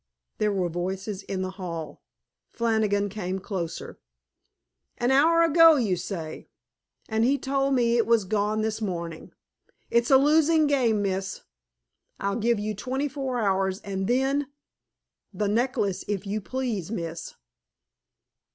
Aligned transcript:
There 0.39 0.51
were 0.51 0.67
voices 0.67 1.21
in 1.21 1.43
the 1.43 1.51
hall. 1.61 2.01
Flannigan 2.49 3.07
came 3.07 3.37
closer. 3.37 3.99
"An 4.97 5.11
hour 5.11 5.43
ago, 5.43 5.75
you 5.75 5.95
say. 5.95 6.47
And 7.07 7.23
he 7.23 7.37
told 7.37 7.75
me 7.75 7.97
it 7.97 8.07
was 8.07 8.25
gone 8.25 8.61
this 8.61 8.81
morning! 8.81 9.31
It's 9.91 10.09
a 10.09 10.17
losing 10.17 10.65
game, 10.65 11.03
miss. 11.03 11.41
I'll 12.19 12.35
give 12.39 12.57
you 12.57 12.73
twenty 12.73 13.07
four 13.07 13.37
hours 13.37 13.79
and 13.81 14.07
then 14.07 14.47
the 15.31 15.47
necklace, 15.47 16.03
if 16.07 16.25
you 16.25 16.41
please, 16.41 16.89
miss." 16.89 17.35